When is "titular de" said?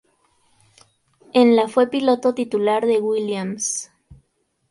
2.33-2.99